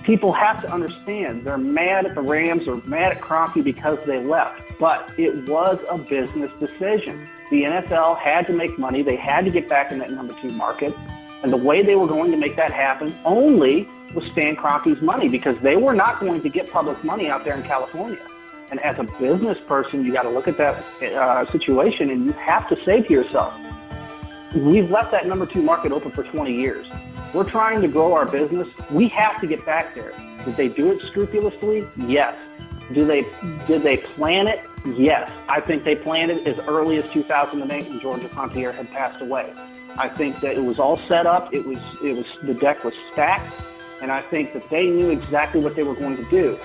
People 0.03 0.33
have 0.33 0.63
to 0.63 0.73
understand 0.73 1.45
they're 1.45 1.59
mad 1.59 2.07
at 2.07 2.15
the 2.15 2.23
Rams 2.23 2.67
or 2.67 2.81
mad 2.87 3.13
at 3.13 3.21
Kroenke 3.21 3.63
because 3.63 3.99
they 4.07 4.19
left, 4.25 4.79
but 4.79 5.13
it 5.19 5.47
was 5.47 5.79
a 5.91 5.99
business 5.99 6.51
decision. 6.59 7.29
The 7.51 7.65
NFL 7.65 8.19
had 8.19 8.47
to 8.47 8.53
make 8.55 8.79
money. 8.79 9.03
They 9.03 9.17
had 9.17 9.45
to 9.45 9.51
get 9.51 9.69
back 9.69 9.93
in 9.93 9.99
that 9.99 10.11
number 10.11 10.35
two 10.41 10.51
market. 10.53 10.95
And 11.42 11.52
the 11.52 11.57
way 11.57 11.83
they 11.83 11.95
were 11.95 12.07
going 12.07 12.30
to 12.33 12.37
make 12.37 12.57
that 12.57 12.73
happen 12.73 13.14
only 13.25 13.88
was 14.14 14.30
Stan 14.33 14.57
Kroenke's 14.57 15.00
money 15.02 15.28
because 15.28 15.57
they 15.61 15.76
were 15.76 15.95
not 15.95 16.21
going 16.21 16.42
to 16.42 16.49
get 16.49 16.71
public 16.71 17.02
money 17.04 17.28
out 17.28 17.45
there 17.45 17.57
in 17.57 17.62
California. 17.62 18.26
And 18.71 18.80
as 18.80 18.99
a 18.99 19.04
business 19.18 19.59
person, 19.66 20.04
you 20.04 20.12
got 20.12 20.23
to 20.23 20.30
look 20.30 20.49
at 20.49 20.57
that 20.59 20.85
uh, 21.02 21.50
situation 21.50 22.11
and 22.11 22.26
you 22.26 22.33
have 22.33 22.68
to 22.68 22.85
say 22.85 23.02
to 23.02 23.12
yourself, 23.12 23.54
we've 24.54 24.90
left 24.90 25.11
that 25.12 25.26
number 25.26 25.47
two 25.47 25.62
market 25.62 25.92
open 25.92 26.11
for 26.11 26.23
20 26.23 26.52
years. 26.52 26.87
We're 27.33 27.49
trying 27.49 27.83
to 27.83 27.88
grow 27.88 28.14
our 28.14 28.26
business. 28.26 28.68
We 28.90 29.09
have 29.09 29.40
to 29.40 29.47
get 29.47 29.64
back 29.64 29.95
there. 29.95 30.12
Did 30.45 30.57
they 30.57 30.68
do 30.68 30.92
it 30.92 31.02
scrupulously? 31.02 31.87
Yes. 31.97 32.35
Do 32.92 33.04
they 33.04 33.26
did 33.66 33.83
they 33.83 33.99
plan 33.99 34.47
it? 34.47 34.64
Yes, 34.97 35.30
I 35.49 35.61
think 35.61 35.85
they 35.85 35.95
planned 35.95 36.30
it 36.30 36.47
as 36.47 36.59
early 36.66 36.97
as 36.97 37.11
2008 37.11 37.88
when 37.88 38.00
Georgia 38.00 38.28
Frontiere 38.28 38.73
had 38.73 38.90
passed 38.90 39.21
away. 39.21 39.52
I 39.99 40.09
think 40.09 40.40
that 40.40 40.57
it 40.57 40.62
was 40.62 40.78
all 40.78 40.99
set 41.09 41.26
up. 41.26 41.52
It 41.52 41.66
was 41.66 41.80
it 42.02 42.16
was 42.16 42.26
the 42.42 42.54
deck 42.54 42.85
was 42.85 42.95
stacked, 43.12 43.52
and 44.00 44.11
I 44.11 44.21
think 44.21 44.52
that 44.54 44.68
they 44.71 44.88
knew 44.88 45.11
exactly 45.11 45.61
what 45.61 45.75
they 45.76 45.83
were 45.83 45.95
going 45.95 46.16
to 46.16 46.25
do. 46.30 46.59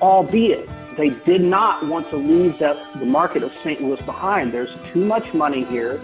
Albeit 0.00 0.68
they 0.96 1.10
did 1.10 1.40
not 1.40 1.86
want 1.86 2.08
to 2.10 2.16
leave 2.16 2.58
the, 2.58 2.78
the 2.98 3.06
market 3.06 3.42
of 3.42 3.52
St. 3.62 3.80
Louis 3.80 4.00
behind. 4.02 4.52
There's 4.52 4.74
too 4.92 5.04
much 5.04 5.32
money 5.32 5.64
here. 5.64 6.00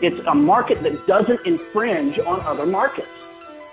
It's 0.00 0.18
a 0.26 0.34
market 0.34 0.82
that 0.82 1.06
doesn't 1.06 1.44
infringe 1.46 2.18
on 2.18 2.40
other 2.40 2.64
markets. 2.64 3.12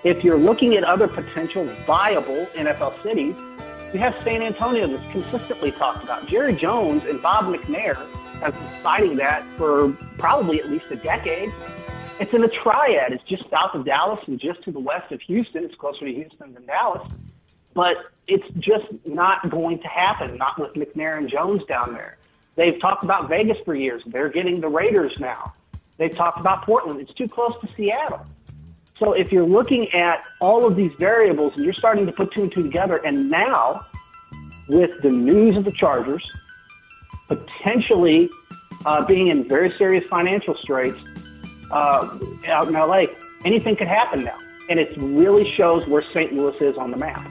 If 0.04 0.22
you're 0.22 0.38
looking 0.38 0.74
at 0.76 0.84
other 0.84 1.08
potential 1.08 1.64
viable 1.86 2.46
NFL 2.54 3.02
cities, 3.02 3.34
you 3.92 3.98
have 3.98 4.14
San 4.22 4.42
Antonio 4.42 4.86
that's 4.86 5.12
consistently 5.12 5.72
talked 5.72 6.04
about. 6.04 6.26
Jerry 6.26 6.54
Jones 6.54 7.04
and 7.06 7.20
Bob 7.20 7.46
McNair 7.46 7.96
have 8.40 8.54
been 8.54 8.82
citing 8.82 9.16
that 9.16 9.44
for 9.56 9.92
probably 10.18 10.60
at 10.60 10.70
least 10.70 10.90
a 10.90 10.96
decade. 10.96 11.52
It's 12.20 12.32
in 12.32 12.44
a 12.44 12.48
triad. 12.48 13.12
It's 13.12 13.24
just 13.24 13.48
south 13.50 13.74
of 13.74 13.84
Dallas 13.84 14.20
and 14.26 14.38
just 14.38 14.62
to 14.64 14.72
the 14.72 14.78
west 14.78 15.10
of 15.10 15.20
Houston. 15.22 15.64
It's 15.64 15.74
closer 15.74 16.06
to 16.06 16.12
Houston 16.12 16.54
than 16.54 16.66
Dallas. 16.66 17.10
But 17.74 17.96
it's 18.26 18.46
just 18.58 18.86
not 19.06 19.48
going 19.50 19.80
to 19.80 19.88
happen, 19.88 20.36
not 20.36 20.58
with 20.58 20.74
McNair 20.74 21.18
and 21.18 21.28
Jones 21.28 21.62
down 21.66 21.94
there. 21.94 22.18
They've 22.56 22.78
talked 22.80 23.04
about 23.04 23.28
Vegas 23.28 23.58
for 23.64 23.74
years. 23.74 24.02
They're 24.06 24.28
getting 24.28 24.60
the 24.60 24.68
Raiders 24.68 25.18
now. 25.18 25.54
They've 25.96 26.14
talked 26.14 26.40
about 26.40 26.64
Portland. 26.64 27.00
It's 27.00 27.14
too 27.14 27.28
close 27.28 27.52
to 27.60 27.68
Seattle. 27.74 28.24
So 29.00 29.14
if 29.14 29.32
you're 29.32 29.46
looking 29.46 29.90
at 29.92 30.22
all 30.40 30.66
of 30.66 30.76
these 30.76 30.92
variables 30.98 31.54
and 31.56 31.64
you're 31.64 31.74
starting 31.74 32.04
to 32.04 32.12
put 32.12 32.32
two 32.32 32.42
and 32.42 32.52
two 32.52 32.62
together, 32.62 32.96
and 32.98 33.30
now 33.30 33.86
with 34.68 35.00
the 35.02 35.10
news 35.10 35.56
of 35.56 35.64
the 35.64 35.72
Chargers 35.72 36.22
potentially 37.26 38.28
uh, 38.84 39.04
being 39.06 39.28
in 39.28 39.48
very 39.48 39.70
serious 39.78 40.04
financial 40.10 40.54
straits 40.56 40.98
uh, 41.70 42.18
out 42.48 42.68
in 42.68 42.74
LA, 42.74 43.04
anything 43.44 43.74
could 43.74 43.88
happen 43.88 44.20
now. 44.20 44.38
And 44.68 44.78
it 44.78 44.92
really 44.98 45.50
shows 45.56 45.86
where 45.86 46.04
St. 46.12 46.34
Louis 46.34 46.60
is 46.60 46.76
on 46.76 46.90
the 46.90 46.96
map. 46.98 47.26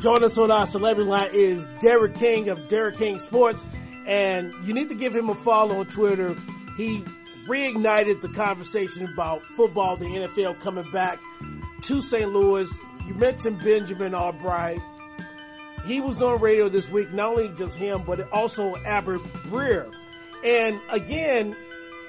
Join 0.00 0.24
us 0.24 0.36
on 0.36 0.50
our 0.50 0.66
celebrity 0.66 1.08
line 1.08 1.30
is 1.32 1.68
Derek 1.80 2.16
King 2.16 2.48
of 2.48 2.68
Derek 2.68 2.96
King 2.96 3.18
Sports, 3.18 3.64
and 4.06 4.52
you 4.64 4.74
need 4.74 4.88
to 4.88 4.94
give 4.94 5.14
him 5.14 5.30
a 5.30 5.34
follow 5.34 5.80
on 5.80 5.86
Twitter. 5.86 6.34
He 6.76 7.02
reignited 7.46 8.20
the 8.20 8.28
conversation 8.28 9.06
about 9.12 9.42
football, 9.44 9.96
the 9.96 10.06
NFL 10.06 10.60
coming 10.60 10.88
back 10.90 11.18
to 11.82 12.00
St. 12.00 12.32
Louis. 12.32 12.72
You 13.06 13.14
mentioned 13.14 13.62
Benjamin 13.62 14.14
Albright. 14.14 14.80
He 15.86 16.00
was 16.00 16.20
on 16.20 16.40
radio 16.40 16.68
this 16.68 16.90
week, 16.90 17.12
not 17.12 17.30
only 17.30 17.48
just 17.50 17.76
him, 17.76 18.02
but 18.04 18.30
also 18.32 18.74
Albert 18.84 19.20
Breer. 19.48 19.94
And 20.42 20.80
again, 20.90 21.56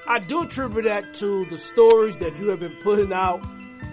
I 0.07 0.19
do 0.19 0.43
attribute 0.43 0.85
that 0.85 1.13
to 1.15 1.45
the 1.45 1.57
stories 1.57 2.17
that 2.17 2.39
you 2.39 2.47
have 2.49 2.59
been 2.59 2.75
putting 2.81 3.13
out 3.13 3.43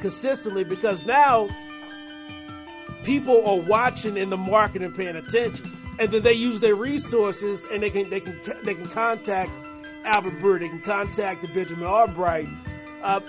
consistently 0.01 0.65
because 0.65 1.05
now 1.05 1.49
people 3.05 3.47
are 3.47 3.59
watching 3.59 4.17
in 4.17 4.31
the 4.31 4.37
market 4.37 4.83
and 4.83 4.95
paying 4.95 5.17
attention, 5.17 5.71
and 5.99 6.11
then 6.11 6.23
they 6.23 6.33
use 6.33 6.61
their 6.61 6.75
resources 6.75 7.67
and 7.71 7.83
they 7.83 7.91
can 7.91 8.09
they 8.11 8.21
can 8.21 8.41
they 8.63 8.75
can 8.75 8.87
contact 8.89 9.51
Albert 10.05 10.35
Breer, 10.35 10.61
they 10.61 10.69
can 10.69 10.81
contact 10.81 11.43
the 11.43 11.49
Benjamin 11.49 11.87
Albright. 11.87 12.49
Uh, 13.03 13.21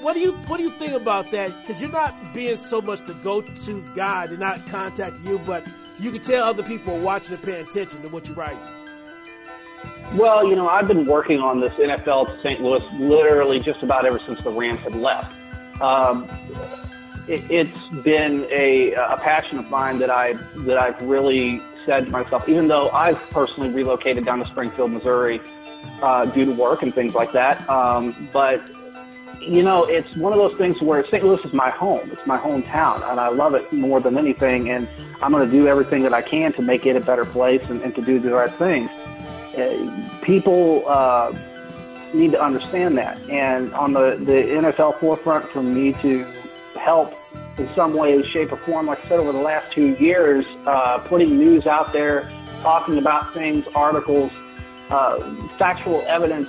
what 0.00 0.14
do 0.14 0.20
you 0.20 0.32
what 0.32 0.56
do 0.56 0.62
you 0.62 0.70
think 0.70 0.92
about 0.92 1.30
that? 1.30 1.54
Because 1.60 1.80
you're 1.80 1.90
not 1.90 2.14
being 2.32 2.56
so 2.56 2.80
much 2.80 3.04
the 3.04 3.14
go-to 3.14 3.84
guy, 3.94 4.26
they're 4.26 4.38
not 4.38 4.66
contacting 4.66 5.26
you, 5.26 5.38
but 5.40 5.66
you 6.00 6.10
can 6.10 6.22
tell 6.22 6.44
other 6.44 6.62
people 6.62 6.94
are 6.94 7.00
watching 7.00 7.34
and 7.34 7.42
paying 7.42 7.66
attention 7.66 8.02
to 8.02 8.08
what 8.08 8.26
you 8.28 8.34
write. 8.34 8.56
Well, 10.14 10.46
you 10.46 10.54
know, 10.54 10.68
I've 10.68 10.88
been 10.88 11.06
working 11.06 11.40
on 11.40 11.60
this 11.60 11.72
NFL 11.74 12.34
to 12.34 12.42
St. 12.42 12.62
Louis 12.62 12.82
literally 12.94 13.60
just 13.60 13.82
about 13.82 14.06
ever 14.06 14.18
since 14.18 14.40
the 14.42 14.50
Rams 14.50 14.80
had 14.80 14.94
left. 14.94 15.34
Um, 15.80 16.28
it, 17.26 17.68
has 17.68 18.02
been 18.02 18.46
a, 18.50 18.92
a 18.92 19.16
passion 19.18 19.58
of 19.58 19.68
mine 19.70 19.98
that 19.98 20.10
I 20.10 20.34
that 20.58 20.78
I've 20.78 21.00
really 21.02 21.60
said 21.84 22.06
to 22.06 22.10
myself, 22.10 22.48
even 22.48 22.68
though 22.68 22.90
I've 22.90 23.20
personally 23.30 23.70
relocated 23.70 24.24
down 24.24 24.38
to 24.38 24.46
Springfield, 24.46 24.92
Missouri, 24.92 25.40
uh, 26.02 26.26
due 26.26 26.44
to 26.44 26.52
work 26.52 26.82
and 26.82 26.94
things 26.94 27.14
like 27.14 27.32
that. 27.32 27.68
Um, 27.68 28.28
but 28.32 28.62
you 29.40 29.62
know, 29.62 29.84
it's 29.84 30.16
one 30.16 30.32
of 30.32 30.38
those 30.38 30.56
things 30.56 30.80
where 30.80 31.04
St. 31.06 31.22
Louis 31.22 31.44
is 31.44 31.52
my 31.52 31.70
home. 31.70 32.08
It's 32.10 32.26
my 32.26 32.38
hometown, 32.38 33.08
and 33.10 33.20
I 33.20 33.28
love 33.28 33.54
it 33.54 33.70
more 33.72 34.00
than 34.00 34.16
anything. 34.16 34.70
And 34.70 34.88
I'm 35.22 35.32
going 35.32 35.48
to 35.48 35.54
do 35.54 35.68
everything 35.68 36.02
that 36.04 36.14
I 36.14 36.22
can 36.22 36.52
to 36.54 36.62
make 36.62 36.86
it 36.86 36.96
a 36.96 37.00
better 37.00 37.24
place 37.24 37.68
and, 37.68 37.82
and 37.82 37.94
to 37.94 38.02
do 38.02 38.18
the 38.18 38.32
right 38.32 38.52
things. 38.52 38.90
Uh, 39.56 40.18
people 40.22 40.84
uh, 40.88 41.36
need 42.14 42.32
to 42.32 42.42
understand 42.42 42.96
that. 42.98 43.20
And 43.28 43.72
on 43.74 43.92
the, 43.92 44.16
the 44.16 44.32
NFL 44.32 44.98
forefront, 44.98 45.48
for 45.50 45.62
me 45.62 45.92
to 45.94 46.24
help 46.76 47.14
in 47.58 47.68
some 47.74 47.94
way, 47.94 48.20
shape, 48.30 48.52
or 48.52 48.56
form. 48.56 48.86
Like 48.86 49.04
I 49.04 49.08
said, 49.08 49.20
over 49.20 49.32
the 49.32 49.38
last 49.38 49.72
two 49.72 49.94
years, 49.96 50.46
uh, 50.66 50.98
putting 50.98 51.38
news 51.38 51.66
out 51.66 51.92
there, 51.92 52.30
talking 52.62 52.98
about 52.98 53.32
things, 53.32 53.66
articles, 53.74 54.32
uh, 54.90 55.20
factual 55.58 56.02
evidence, 56.06 56.48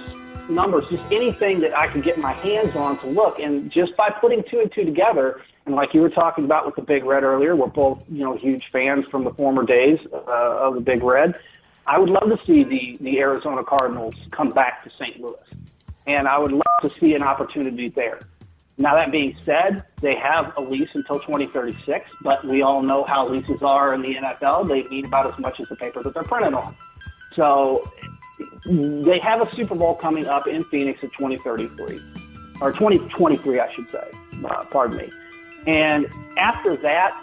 numbers, 0.50 0.86
just 0.90 1.04
anything 1.12 1.60
that 1.62 1.78
I 1.78 1.88
could 1.88 2.04
get 2.04 2.18
my 2.18 2.34
hands 2.34 2.76
on 2.76 3.00
to 3.00 3.08
look. 3.08 3.40
And 3.40 3.72
just 3.72 3.96
by 3.98 4.10
putting 4.10 4.44
two 4.50 4.60
and 4.60 4.72
two 4.72 4.86
together, 4.86 5.42
and 5.66 5.76
like 5.76 5.94
you 5.94 6.02
were 6.02 6.10
talking 6.10 6.46
about 6.46 6.66
with 6.66 6.76
the 6.76 6.82
Big 6.82 7.04
Red 7.04 7.24
earlier, 7.24 7.56
we're 7.56 7.68
both 7.68 8.04
you 8.10 8.24
know 8.24 8.36
huge 8.36 8.64
fans 8.72 9.06
from 9.08 9.24
the 9.24 9.32
former 9.32 9.66
days 9.66 10.00
uh, 10.14 10.58
of 10.60 10.76
the 10.76 10.82
Big 10.82 11.04
Red. 11.04 11.36
I 11.88 12.00
would 12.00 12.10
love 12.10 12.30
to 12.30 12.40
see 12.46 12.64
the 12.64 12.98
the 13.02 13.20
Arizona 13.20 13.64
Cardinals 13.64 14.16
come 14.32 14.50
back 14.50 14.84
to 14.84 14.90
St. 14.90 15.20
Louis, 15.20 15.36
and 16.08 16.28
I 16.28 16.38
would 16.38 16.52
love 16.52 16.82
to 16.84 16.92
see 17.00 17.14
an 17.16 17.24
opportunity 17.24 17.90
there. 17.90 18.20
Now, 18.78 18.94
that 18.96 19.12
being 19.12 19.38
said, 19.46 19.86
they 20.02 20.16
have 20.16 20.54
a 20.58 20.62
lease 20.62 20.90
until 20.94 21.20
2036, 21.20 22.12
but 22.22 22.46
we 22.46 22.62
all 22.62 22.82
know 22.82 23.06
how 23.08 23.28
leases 23.28 23.62
are 23.62 23.94
in 23.94 24.02
the 24.02 24.16
NFL. 24.16 24.68
They 24.68 24.84
mean 24.90 25.06
about 25.06 25.32
as 25.32 25.40
much 25.40 25.62
as 25.62 25.70
the 25.70 25.78
paper 25.78 26.04
that 26.04 26.14
they're 26.14 26.24
printed 26.24 26.54
on. 26.54 26.76
So 27.36 27.90
they 28.66 29.20
have 29.20 29.42
a 29.42 29.56
Super 29.56 29.76
Bowl 29.76 29.96
coming 29.96 30.28
up 30.28 30.48
in 30.48 30.64
Phoenix 30.66 31.04
in 31.04 31.10
2033, 31.12 32.02
or 32.62 32.72
2023, 32.72 33.60
I 33.60 33.72
should 33.72 33.90
say. 33.92 34.12
Uh, 34.44 34.64
pardon 34.66 34.98
me. 34.98 35.12
And 35.68 36.08
after 36.38 36.76
that, 36.78 37.20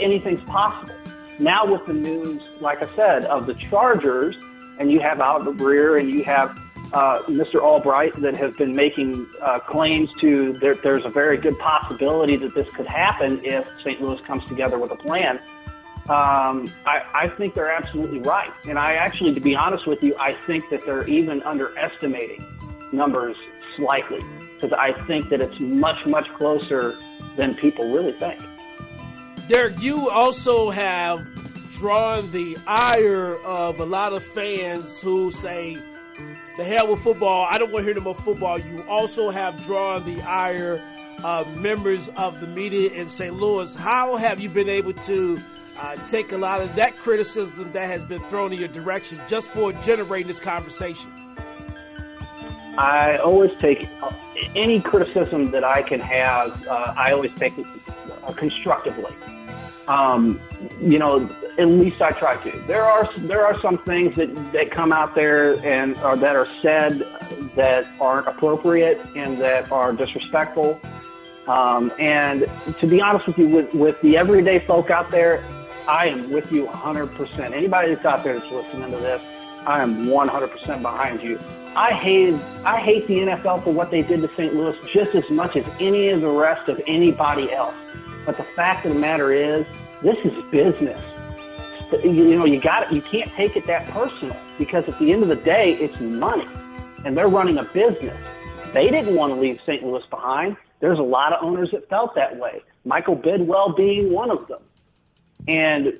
anything's 0.00 0.42
possible. 0.44 0.94
Now, 1.40 1.64
with 1.64 1.86
the 1.86 1.92
news, 1.92 2.42
like 2.60 2.82
I 2.82 2.94
said, 2.96 3.24
of 3.26 3.46
the 3.46 3.54
Chargers, 3.54 4.36
and 4.78 4.90
you 4.90 5.00
have 5.00 5.20
Albert 5.20 5.56
Breer 5.56 5.98
and 5.98 6.08
you 6.08 6.24
have 6.24 6.58
uh, 6.92 7.20
Mr. 7.28 7.60
Albright 7.60 8.14
that 8.22 8.36
have 8.36 8.56
been 8.56 8.74
making 8.74 9.26
uh, 9.42 9.58
claims 9.58 10.10
to 10.20 10.54
there, 10.54 10.74
there's 10.74 11.04
a 11.04 11.10
very 11.10 11.36
good 11.36 11.58
possibility 11.58 12.36
that 12.36 12.54
this 12.54 12.68
could 12.74 12.86
happen 12.86 13.40
if 13.44 13.66
St. 13.80 14.00
Louis 14.00 14.20
comes 14.22 14.44
together 14.46 14.78
with 14.78 14.90
a 14.90 14.96
plan. 14.96 15.38
Um, 16.08 16.72
I, 16.86 17.02
I 17.12 17.28
think 17.28 17.54
they're 17.54 17.70
absolutely 17.70 18.20
right. 18.20 18.50
And 18.66 18.78
I 18.78 18.94
actually, 18.94 19.34
to 19.34 19.40
be 19.40 19.54
honest 19.54 19.86
with 19.86 20.02
you, 20.02 20.14
I 20.18 20.32
think 20.32 20.70
that 20.70 20.84
they're 20.86 21.06
even 21.06 21.42
underestimating 21.42 22.44
numbers 22.92 23.36
slightly 23.76 24.22
because 24.54 24.72
I 24.72 24.92
think 24.92 25.28
that 25.28 25.40
it's 25.40 25.60
much, 25.60 26.06
much 26.06 26.32
closer 26.32 26.96
than 27.36 27.54
people 27.54 27.92
really 27.92 28.12
think. 28.12 28.42
Derek, 29.48 29.80
you 29.80 30.08
also 30.08 30.70
have 30.70 31.26
drawn 31.72 32.30
the 32.32 32.56
ire 32.66 33.36
of 33.44 33.78
a 33.78 33.84
lot 33.84 34.12
of 34.12 34.22
fans 34.22 35.00
who 35.00 35.30
say 35.30 35.76
the 36.56 36.64
hell 36.64 36.88
with 36.88 37.00
football. 37.00 37.46
I 37.48 37.58
don't 37.58 37.70
want 37.70 37.84
to 37.84 37.92
hear 37.92 37.94
no 37.94 38.00
more 38.00 38.14
football. 38.14 38.58
You 38.58 38.82
also 38.88 39.30
have 39.30 39.62
drawn 39.64 40.04
the 40.04 40.20
ire 40.22 40.82
of 41.22 41.56
members 41.60 42.08
of 42.16 42.40
the 42.40 42.46
media 42.48 42.90
in 42.90 43.08
St. 43.08 43.34
Louis. 43.34 43.74
How 43.74 44.16
have 44.16 44.40
you 44.40 44.48
been 44.48 44.68
able 44.68 44.92
to 44.94 45.40
uh, 45.80 45.96
take 46.06 46.32
a 46.32 46.38
lot 46.38 46.60
of 46.60 46.74
that 46.76 46.96
criticism 46.96 47.70
that 47.72 47.86
has 47.86 48.02
been 48.04 48.20
thrown 48.22 48.52
in 48.52 48.58
your 48.58 48.68
direction 48.68 49.18
just 49.28 49.48
for 49.48 49.72
generating 49.72 50.28
this 50.28 50.40
conversation? 50.40 51.10
I 52.76 53.16
always 53.18 53.50
take 53.58 53.88
uh, 54.02 54.12
any 54.54 54.80
criticism 54.80 55.50
that 55.50 55.64
I 55.64 55.82
can 55.82 56.00
have. 56.00 56.66
Uh, 56.66 56.94
I 56.96 57.12
always 57.12 57.32
take 57.34 57.58
it 57.58 57.66
uh, 58.22 58.32
constructively. 58.32 59.12
Um, 59.88 60.40
you 60.80 60.98
know, 60.98 61.28
at 61.58 61.66
least 61.66 62.00
I 62.00 62.12
try 62.12 62.36
to. 62.36 62.58
There 62.66 62.84
are 62.84 63.10
there 63.18 63.44
are 63.44 63.58
some 63.58 63.78
things 63.78 64.14
that, 64.16 64.52
that 64.52 64.70
come 64.70 64.92
out 64.92 65.14
there 65.14 65.58
and 65.66 65.96
or 66.02 66.14
that 66.16 66.36
are 66.36 66.46
said 66.60 67.00
that 67.56 67.86
aren't 68.00 68.28
appropriate 68.28 69.00
and 69.16 69.38
that 69.38 69.72
are 69.72 69.92
disrespectful. 69.92 70.80
Um, 71.48 71.90
and 71.98 72.46
to 72.78 72.86
be 72.86 73.00
honest 73.00 73.26
with 73.26 73.38
you, 73.38 73.48
with, 73.48 73.74
with 73.74 74.00
the 74.02 74.18
everyday 74.18 74.58
folk 74.58 74.90
out 74.90 75.10
there, 75.10 75.42
I 75.88 76.06
am 76.06 76.30
with 76.30 76.52
you 76.52 76.66
100%. 76.66 77.52
Anybody 77.52 77.94
that's 77.94 78.04
out 78.04 78.22
there 78.22 78.38
that's 78.38 78.50
listening 78.52 78.90
to 78.90 78.98
this, 78.98 79.22
I 79.66 79.82
am 79.82 80.06
100% 80.06 80.82
behind 80.82 81.22
you. 81.22 81.40
I 81.74 81.92
hate 81.92 82.34
I 82.64 82.80
hate 82.80 83.06
the 83.06 83.18
NFL 83.18 83.64
for 83.64 83.72
what 83.72 83.90
they 83.90 84.02
did 84.02 84.20
to 84.20 84.28
St. 84.36 84.54
Louis 84.54 84.76
just 84.90 85.14
as 85.14 85.28
much 85.30 85.56
as 85.56 85.66
any 85.80 86.08
of 86.08 86.20
the 86.20 86.30
rest 86.30 86.68
of 86.68 86.80
anybody 86.86 87.52
else. 87.52 87.74
But 88.24 88.36
the 88.36 88.44
fact 88.44 88.86
of 88.86 88.94
the 88.94 89.00
matter 89.00 89.32
is, 89.32 89.66
this 90.02 90.18
is 90.18 90.32
business 90.50 91.00
you 91.92 92.36
know, 92.36 92.44
you 92.44 92.60
got 92.60 92.84
it. 92.84 92.94
You 92.94 93.02
can't 93.02 93.32
take 93.32 93.56
it 93.56 93.66
that 93.66 93.86
personal 93.88 94.36
because 94.58 94.86
at 94.88 94.98
the 94.98 95.12
end 95.12 95.22
of 95.22 95.28
the 95.28 95.36
day, 95.36 95.74
it's 95.74 95.98
money, 96.00 96.46
and 97.04 97.16
they're 97.16 97.28
running 97.28 97.58
a 97.58 97.64
business. 97.64 98.16
They 98.72 98.90
didn't 98.90 99.14
want 99.14 99.34
to 99.34 99.40
leave 99.40 99.60
St. 99.64 99.82
Louis 99.82 100.04
behind. 100.10 100.56
There's 100.80 100.98
a 100.98 101.02
lot 101.02 101.32
of 101.32 101.42
owners 101.42 101.70
that 101.72 101.88
felt 101.88 102.14
that 102.14 102.38
way. 102.38 102.62
Michael 102.84 103.16
Bidwell 103.16 103.72
being 103.72 104.12
one 104.12 104.30
of 104.30 104.46
them, 104.48 104.60
and 105.48 105.98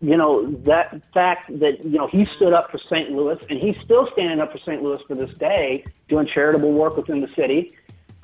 you 0.00 0.16
know 0.16 0.50
that 0.64 1.04
fact 1.12 1.46
that 1.58 1.84
you 1.84 1.98
know 1.98 2.06
he 2.06 2.24
stood 2.36 2.52
up 2.52 2.70
for 2.70 2.78
St. 2.78 3.10
Louis, 3.10 3.38
and 3.48 3.58
he's 3.58 3.80
still 3.80 4.08
standing 4.12 4.40
up 4.40 4.52
for 4.52 4.58
St. 4.58 4.82
Louis 4.82 5.00
for 5.02 5.14
this 5.14 5.36
day, 5.38 5.84
doing 6.08 6.26
charitable 6.26 6.72
work 6.72 6.96
within 6.96 7.20
the 7.20 7.28
city. 7.28 7.72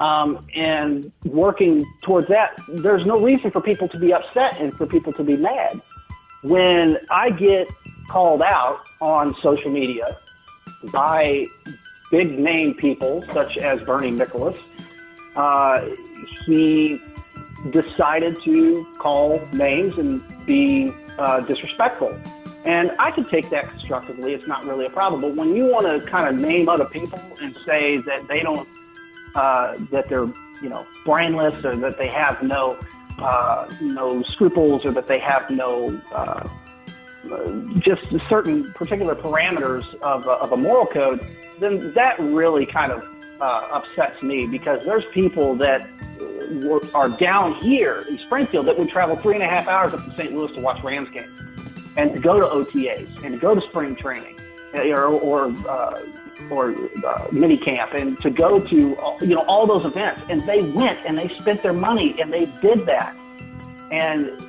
Um, 0.00 0.44
and 0.56 1.12
working 1.24 1.84
towards 2.02 2.26
that, 2.26 2.58
there's 2.68 3.06
no 3.06 3.20
reason 3.20 3.52
for 3.52 3.60
people 3.60 3.88
to 3.88 3.98
be 3.98 4.12
upset 4.12 4.60
and 4.60 4.74
for 4.74 4.86
people 4.86 5.12
to 5.12 5.22
be 5.22 5.36
mad 5.36 5.80
when 6.44 6.98
I 7.10 7.30
get 7.30 7.70
called 8.08 8.42
out 8.42 8.80
on 9.00 9.34
social 9.42 9.70
media 9.70 10.18
by 10.92 11.46
big 12.10 12.38
name 12.38 12.74
people 12.74 13.24
such 13.32 13.56
as 13.56 13.82
Bernie 13.82 14.12
Miklasz, 14.12 14.60
uh, 15.36 15.80
he 16.44 17.00
decided 17.70 18.42
to 18.44 18.86
call 18.98 19.40
names 19.54 19.96
and 19.96 20.22
be 20.46 20.92
uh, 21.18 21.40
disrespectful. 21.40 22.18
And 22.64 22.92
I 22.98 23.10
can 23.10 23.24
take 23.26 23.50
that 23.50 23.68
constructively. 23.68 24.32
It's 24.32 24.46
not 24.46 24.64
really 24.64 24.86
a 24.86 24.90
problem. 24.90 25.20
But 25.20 25.34
when 25.34 25.54
you 25.54 25.66
want 25.66 25.86
to 25.86 26.08
kind 26.10 26.28
of 26.28 26.40
name 26.40 26.68
other 26.68 26.86
people 26.86 27.20
and 27.42 27.54
say 27.66 27.98
that 27.98 28.26
they 28.26 28.40
don't, 28.40 28.66
uh, 29.34 29.76
that 29.90 30.08
they're, 30.08 30.30
you 30.62 30.70
know, 30.70 30.86
brainless 31.04 31.62
or 31.64 31.76
that 31.76 31.98
they 31.98 32.08
have 32.08 32.42
no 32.42 32.78
uh, 33.18 33.72
no 33.80 34.22
scruples 34.24 34.84
or 34.84 34.90
that 34.92 35.06
they 35.06 35.18
have 35.18 35.48
no 35.50 36.00
uh, 36.12 36.48
just 37.78 38.02
certain 38.28 38.72
particular 38.72 39.14
parameters 39.14 39.94
of, 40.00 40.26
of 40.26 40.52
a 40.52 40.56
moral 40.56 40.86
code, 40.86 41.20
then 41.58 41.92
that 41.94 42.18
really 42.18 42.66
kind 42.66 42.92
of 42.92 43.06
uh, 43.44 43.68
upsets 43.70 44.22
me 44.22 44.46
because 44.46 44.84
there's 44.86 45.04
people 45.06 45.54
that 45.54 45.86
are 46.94 47.10
down 47.10 47.54
here 47.56 48.02
in 48.08 48.18
Springfield 48.18 48.66
that 48.66 48.78
would 48.78 48.88
travel 48.88 49.16
three 49.16 49.34
and 49.34 49.42
a 49.42 49.46
half 49.46 49.68
hours 49.68 49.92
up 49.92 50.02
to 50.02 50.10
St. 50.16 50.34
Louis 50.34 50.50
to 50.52 50.60
watch 50.60 50.82
Rams 50.82 51.10
games 51.10 51.38
and 51.96 52.14
to 52.14 52.20
go 52.20 52.40
to 52.40 52.46
OTAs 52.46 53.22
and 53.22 53.34
to 53.34 53.40
go 53.40 53.54
to 53.54 53.60
spring 53.68 53.94
training 53.96 54.40
eh, 54.72 54.90
or, 54.90 55.08
or 55.08 55.54
uh, 55.68 56.02
or 56.50 56.74
uh, 57.06 57.26
mini 57.30 57.56
camp 57.56 57.92
and 57.92 58.18
to 58.22 58.30
go 58.30 58.58
to 58.58 58.96
you 59.20 59.34
know 59.34 59.44
all 59.46 59.66
those 59.66 59.84
events 59.84 60.22
and 60.30 60.40
they 60.42 60.62
went 60.62 60.98
and 61.06 61.18
they 61.18 61.28
spent 61.38 61.62
their 61.62 61.72
money 61.74 62.18
and 62.20 62.32
they 62.32 62.46
did 62.60 62.80
that 62.86 63.14
and 63.92 64.42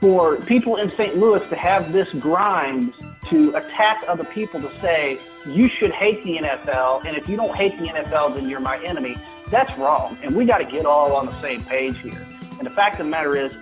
for 0.00 0.36
people 0.42 0.76
in 0.76 0.90
St. 0.90 1.16
Louis 1.16 1.44
to 1.48 1.56
have 1.56 1.92
this 1.92 2.12
grind 2.12 2.94
to 3.30 3.54
attack 3.56 4.04
other 4.08 4.24
people 4.24 4.60
to 4.60 4.80
say 4.80 5.20
you 5.46 5.68
should 5.68 5.92
hate 5.92 6.22
the 6.24 6.38
NFL 6.38 7.04
and 7.06 7.16
if 7.16 7.28
you 7.28 7.36
don't 7.36 7.54
hate 7.54 7.76
the 7.78 7.86
NFL 7.88 8.34
then 8.34 8.48
you're 8.48 8.60
my 8.60 8.82
enemy 8.84 9.16
that's 9.48 9.76
wrong 9.78 10.18
and 10.22 10.34
we 10.34 10.44
got 10.44 10.58
to 10.58 10.64
get 10.64 10.86
all 10.86 11.14
on 11.14 11.26
the 11.26 11.40
same 11.40 11.62
page 11.64 11.98
here 11.98 12.26
and 12.58 12.66
the 12.66 12.70
fact 12.70 12.98
of 13.00 13.06
the 13.06 13.10
matter 13.10 13.36
is 13.36 13.52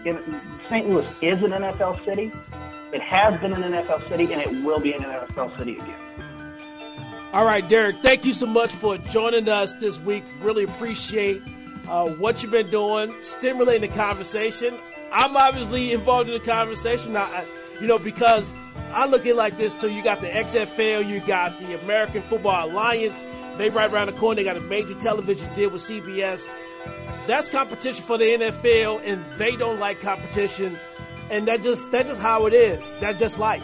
St. 0.68 0.88
Louis 0.88 1.06
is 1.22 1.42
an 1.42 1.50
NFL 1.50 2.04
city 2.04 2.32
it 2.92 3.02
has 3.02 3.38
been 3.40 3.52
an 3.52 3.72
NFL 3.72 4.08
city 4.08 4.32
and 4.32 4.40
it 4.40 4.64
will 4.64 4.80
be 4.80 4.92
an 4.92 5.02
NFL 5.02 5.56
city 5.58 5.76
again 5.76 6.06
all 7.32 7.44
right, 7.44 7.68
Derek, 7.68 7.96
thank 7.96 8.24
you 8.24 8.32
so 8.32 8.46
much 8.46 8.70
for 8.70 8.96
joining 8.96 9.46
us 9.50 9.74
this 9.74 10.00
week. 10.00 10.24
Really 10.40 10.64
appreciate 10.64 11.42
uh, 11.86 12.08
what 12.08 12.42
you've 12.42 12.52
been 12.52 12.70
doing, 12.70 13.12
stimulating 13.20 13.90
the 13.90 13.94
conversation. 13.94 14.74
I'm 15.12 15.36
obviously 15.36 15.92
involved 15.92 16.30
in 16.30 16.34
the 16.34 16.40
conversation, 16.40 17.12
now, 17.12 17.44
you 17.80 17.88
know, 17.88 17.98
because 17.98 18.50
I 18.96 19.04
look 19.04 19.20
at 19.20 19.26
it 19.26 19.36
like 19.36 19.58
this 19.58 19.74
too. 19.74 19.90
You 19.92 20.02
got 20.02 20.22
the 20.22 20.28
XFL, 20.28 21.06
you 21.06 21.20
got 21.20 21.58
the 21.60 21.78
American 21.82 22.22
Football 22.22 22.70
Alliance. 22.70 23.22
They 23.58 23.68
right 23.68 23.92
around 23.92 24.06
the 24.06 24.14
corner. 24.14 24.36
They 24.36 24.44
got 24.44 24.56
a 24.56 24.60
major 24.60 24.94
television 24.94 25.52
deal 25.54 25.68
with 25.68 25.82
CBS. 25.82 26.46
That's 27.26 27.50
competition 27.50 28.02
for 28.02 28.16
the 28.16 28.24
NFL, 28.24 29.02
and 29.04 29.22
they 29.36 29.52
don't 29.52 29.78
like 29.78 30.00
competition, 30.00 30.78
and 31.28 31.46
that 31.46 31.62
just 31.62 31.90
that's 31.90 32.08
just 32.08 32.22
how 32.22 32.46
it 32.46 32.54
is. 32.54 32.98
That's 32.98 33.18
just 33.18 33.38
life. 33.38 33.62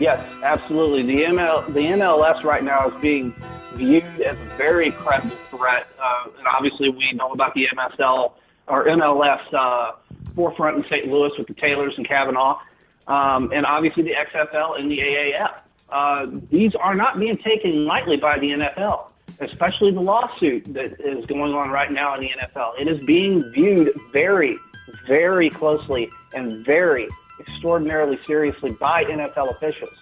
Yes, 0.00 0.28
absolutely. 0.42 1.02
The 1.02 1.24
ML, 1.24 1.72
the 1.72 1.80
MLS 1.80 2.42
right 2.42 2.64
now 2.64 2.88
is 2.88 3.00
being 3.00 3.32
viewed 3.74 4.04
as 4.22 4.36
a 4.36 4.44
very 4.56 4.90
credible 4.90 5.36
threat, 5.50 5.86
uh, 6.02 6.30
and 6.36 6.46
obviously 6.48 6.88
we 6.88 7.12
know 7.12 7.30
about 7.30 7.54
the 7.54 7.68
MSL 7.76 8.32
or 8.66 8.86
MLS 8.86 9.54
uh, 9.54 9.92
forefront 10.34 10.78
in 10.78 10.84
St. 10.84 11.06
Louis 11.06 11.30
with 11.38 11.46
the 11.46 11.54
Taylors 11.54 11.94
and 11.96 12.08
Kavanaugh, 12.08 12.60
um, 13.08 13.50
and 13.52 13.66
obviously 13.66 14.02
the 14.02 14.14
XFL 14.14 14.78
and 14.78 14.90
the 14.90 14.98
AAF. 14.98 15.60
Uh, 15.90 16.26
these 16.50 16.74
are 16.74 16.94
not 16.94 17.18
being 17.18 17.36
taken 17.36 17.86
lightly 17.86 18.18
by 18.18 18.38
the 18.38 18.52
NFL, 18.52 19.10
especially 19.40 19.90
the 19.90 20.00
lawsuit 20.00 20.64
that 20.74 21.00
is 21.00 21.24
going 21.26 21.54
on 21.54 21.70
right 21.70 21.90
now 21.90 22.14
in 22.14 22.20
the 22.20 22.30
NFL. 22.42 22.78
It 22.78 22.86
is 22.86 23.02
being 23.04 23.42
viewed 23.52 23.98
very, 24.12 24.58
very 25.06 25.48
closely 25.48 26.10
and 26.34 26.64
very 26.64 27.08
extraordinarily 27.40 28.18
seriously 28.26 28.72
by 28.72 29.04
NFL 29.04 29.50
officials. 29.50 29.94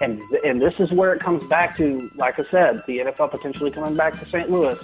And, 0.00 0.20
and 0.44 0.62
this 0.62 0.74
is 0.78 0.90
where 0.92 1.12
it 1.12 1.20
comes 1.20 1.44
back 1.48 1.76
to, 1.78 2.10
like 2.14 2.38
I 2.38 2.44
said, 2.48 2.84
the 2.86 2.98
NFL 2.98 3.32
potentially 3.32 3.70
coming 3.70 3.96
back 3.96 4.18
to 4.20 4.26
St. 4.30 4.50
Louis. 4.50 4.78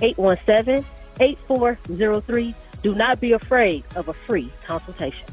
323-817-8403. 0.00 2.54
Do 2.82 2.94
not 2.94 3.20
be 3.20 3.32
afraid 3.32 3.84
of 3.94 4.08
a 4.08 4.14
free 4.14 4.50
consultation. 4.66 5.26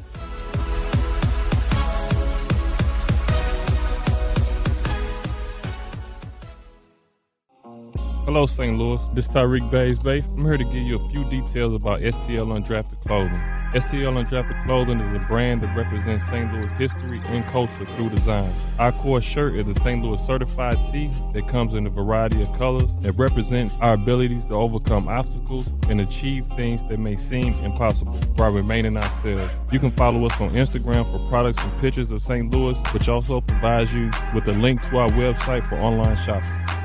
Hello, 8.26 8.46
St. 8.46 8.78
Louis. 8.78 9.02
This 9.13 9.28
is 9.28 9.34
Tyreek 9.34 9.70
Bays 9.70 10.00
Bay. 10.00 10.20
I'm 10.20 10.46
here 10.46 10.58
to 10.58 10.63
give 10.63 10.76
you 10.76 10.98
a 10.98 11.10
few 11.10 11.30
details 11.30 11.74
about 11.74 12.00
STL 12.00 12.58
Undrafted 12.58 13.02
Clothing. 13.06 13.62
STL 13.74 14.24
Undrafted 14.24 14.64
Clothing 14.66 15.00
is 15.00 15.16
a 15.16 15.20
brand 15.26 15.62
that 15.62 15.76
represents 15.76 16.24
St. 16.28 16.54
Louis 16.54 16.70
history 16.74 17.20
and 17.26 17.44
culture 17.48 17.86
through 17.86 18.10
design. 18.10 18.54
Our 18.78 18.92
core 18.92 19.20
shirt 19.20 19.56
is 19.56 19.68
a 19.68 19.80
St. 19.80 20.04
Louis 20.04 20.24
certified 20.24 20.78
tee 20.92 21.10
that 21.34 21.48
comes 21.48 21.74
in 21.74 21.88
a 21.88 21.90
variety 21.90 22.44
of 22.44 22.54
colors 22.56 22.92
that 23.02 23.14
represents 23.14 23.76
our 23.80 23.94
abilities 23.94 24.46
to 24.46 24.54
overcome 24.54 25.08
obstacles 25.08 25.72
and 25.90 26.02
achieve 26.02 26.46
things 26.56 26.84
that 26.84 27.00
may 27.00 27.16
seem 27.16 27.54
impossible 27.66 28.14
while 28.36 28.52
remaining 28.52 28.96
ourselves. 28.96 29.52
You 29.72 29.80
can 29.80 29.90
follow 29.90 30.24
us 30.24 30.40
on 30.40 30.52
Instagram 30.52 31.12
for 31.12 31.28
products 31.28 31.58
and 31.64 31.76
pictures 31.82 32.12
of 32.12 32.22
St. 32.22 32.54
Louis, 32.54 32.80
which 32.94 33.10
also 33.10 33.42
provides 33.42 33.92
you 33.92 34.12
with 34.36 34.48
a 34.50 34.54
link 34.54 34.84
to 34.90 34.98
our 34.98 35.10
website 35.10 35.68
for 35.68 35.78
online 35.78 36.16
shopping. 36.18 36.83